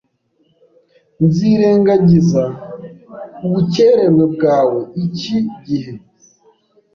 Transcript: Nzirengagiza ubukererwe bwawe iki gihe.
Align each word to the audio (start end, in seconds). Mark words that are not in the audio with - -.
Nzirengagiza 1.25 2.43
ubukererwe 3.45 4.23
bwawe 4.33 4.81
iki 5.05 5.37
gihe. 5.65 5.93